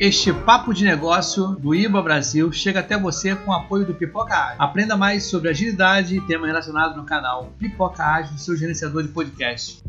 [0.00, 4.34] Este papo de negócio do IBA Brasil chega até você com o apoio do Pipoca
[4.34, 4.56] Ágil.
[4.58, 9.82] Aprenda mais sobre agilidade e temas relacionados no canal Pipoca Ágil, seu gerenciador de podcast.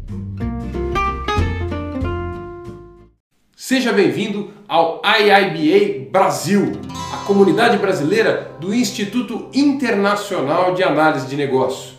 [3.55, 6.73] Seja bem-vindo ao IIBA Brasil,
[7.14, 11.94] a comunidade brasileira do Instituto Internacional de Análise de Negócio,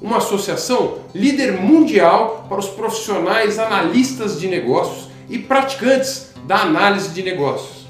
[0.00, 7.22] uma associação líder mundial para os profissionais analistas de negócios e praticantes da análise de
[7.22, 7.86] negócios.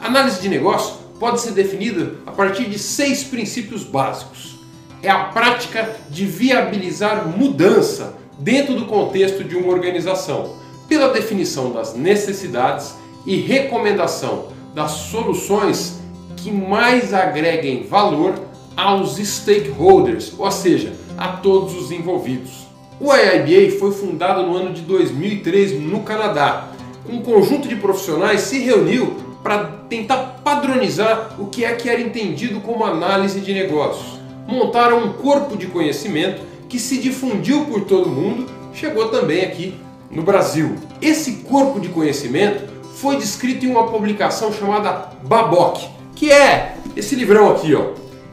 [0.00, 4.58] A análise de negócio pode ser definida a partir de seis princípios básicos.
[5.02, 10.56] É a prática de viabilizar mudança dentro do contexto de uma organização,
[10.88, 16.00] pela definição das necessidades e recomendação das soluções
[16.36, 18.34] que mais agreguem valor
[18.76, 22.66] aos stakeholders, ou seja, a todos os envolvidos.
[22.98, 26.69] O IIBA foi fundado no ano de 2003 no Canadá
[27.08, 32.60] um conjunto de profissionais se reuniu para tentar padronizar o que é que era entendido
[32.60, 34.20] como análise de negócios.
[34.46, 39.74] Montaram um corpo de conhecimento que se difundiu por todo o mundo, chegou também aqui
[40.10, 40.76] no Brasil.
[41.00, 45.80] Esse corpo de conhecimento foi descrito em uma publicação chamada Baboc,
[46.14, 47.92] que é esse livrão aqui, ó.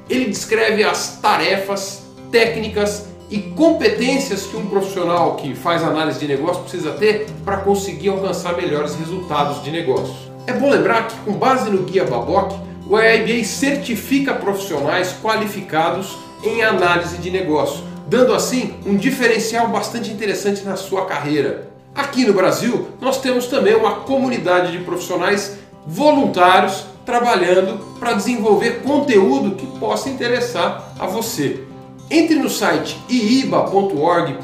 [0.09, 6.61] Ele descreve as tarefas, técnicas e competências que um profissional que faz análise de negócio
[6.61, 10.16] precisa ter para conseguir alcançar melhores resultados de negócio.
[10.45, 12.53] É bom lembrar que, com base no Guia Baboc,
[12.89, 20.64] o AIBA certifica profissionais qualificados em análise de negócio, dando assim um diferencial bastante interessante
[20.64, 21.70] na sua carreira.
[21.94, 29.55] Aqui no Brasil, nós temos também uma comunidade de profissionais voluntários trabalhando para desenvolver conteúdo
[29.55, 31.64] que possa interessar a você.
[32.09, 34.38] Entre no site iiba.org.br,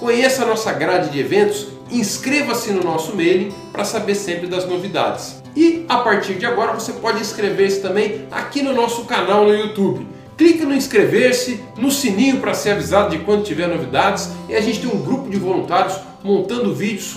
[0.00, 5.40] conheça a nossa grade de eventos, inscreva-se no nosso mailing para saber sempre das novidades.
[5.54, 10.08] E a partir de agora você pode inscrever-se também aqui no nosso canal no YouTube.
[10.36, 14.80] Clique no inscrever-se, no sininho para ser avisado de quando tiver novidades e a gente
[14.80, 17.16] tem um grupo de voluntários montando vídeos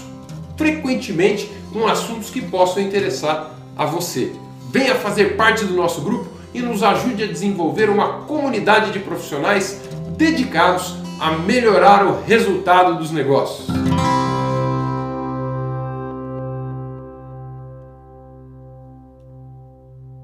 [0.56, 4.31] frequentemente com assuntos que possam interessar a você.
[4.72, 9.81] Venha fazer parte do nosso grupo e nos ajude a desenvolver uma comunidade de profissionais
[10.17, 13.78] dedicados a melhorar o resultado dos negócios.